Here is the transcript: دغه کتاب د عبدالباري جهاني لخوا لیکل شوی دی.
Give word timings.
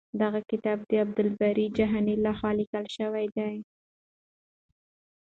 دغه 0.21 0.39
کتاب 0.51 0.77
د 0.89 0.91
عبدالباري 1.03 1.65
جهاني 1.77 2.15
لخوا 2.25 2.51
لیکل 2.59 2.85
شوی 2.97 3.25
دی. 3.35 3.55